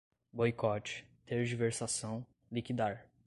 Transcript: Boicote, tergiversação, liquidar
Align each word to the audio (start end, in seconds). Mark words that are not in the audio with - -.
Boicote, 0.33 1.05
tergiversação, 1.27 2.25
liquidar 2.51 3.05